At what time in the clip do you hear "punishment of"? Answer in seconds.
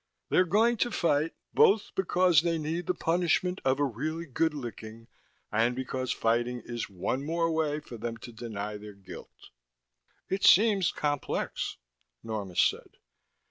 2.95-3.79